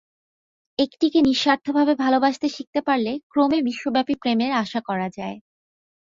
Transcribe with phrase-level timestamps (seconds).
[0.79, 5.37] একটিকে নিঃস্বার্থভাবে ভালবাসতে শিখতে পারলে ক্রমে বিশ্বব্যাপী প্রেমের আশা করা যায়।